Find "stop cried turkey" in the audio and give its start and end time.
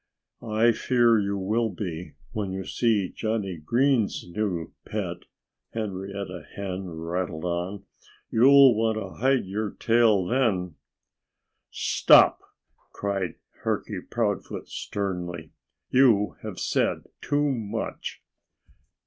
11.69-13.99